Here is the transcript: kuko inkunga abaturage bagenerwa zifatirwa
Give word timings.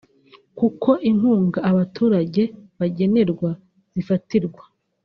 kuko 0.57 0.89
inkunga 1.09 1.59
abaturage 1.71 2.43
bagenerwa 2.79 3.49
zifatirwa 3.93 4.63